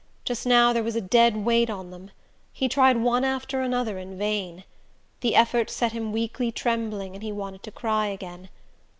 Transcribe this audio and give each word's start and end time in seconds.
Just 0.25 0.47
now 0.47 0.73
there 0.73 0.81
was 0.81 0.95
a 0.95 0.99
dead 0.99 1.37
weight 1.45 1.69
on 1.69 1.91
them; 1.91 2.09
he 2.51 2.67
tried 2.67 2.97
one 3.03 3.23
after 3.23 3.61
another 3.61 3.99
in 3.99 4.17
vain. 4.17 4.63
The 5.19 5.35
effort 5.35 5.69
set 5.69 5.91
him 5.91 6.11
weakly 6.11 6.51
trembling, 6.51 7.13
and 7.13 7.21
he 7.21 7.31
wanted 7.31 7.61
to 7.61 7.71
cry 7.71 8.07
again. 8.07 8.49